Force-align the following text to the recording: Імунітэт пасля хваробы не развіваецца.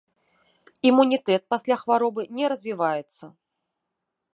Імунітэт 0.91 1.41
пасля 1.55 1.75
хваробы 1.83 2.21
не 2.39 2.45
развіваецца. 2.55 3.25